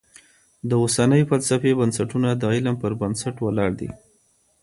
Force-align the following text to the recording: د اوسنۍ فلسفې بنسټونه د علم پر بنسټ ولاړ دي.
د 0.69 0.71
اوسنۍ 0.81 1.21
فلسفې 1.29 1.71
بنسټونه 1.79 2.29
د 2.35 2.43
علم 2.53 2.75
پر 2.81 2.91
بنسټ 3.01 3.35
ولاړ 3.41 3.71
دي. 3.79 3.89